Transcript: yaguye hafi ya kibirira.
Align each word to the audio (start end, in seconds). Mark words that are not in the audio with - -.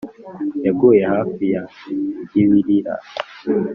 yaguye 0.65 1.03
hafi 1.13 1.43
ya 1.53 1.63
kibirira. 2.29 2.93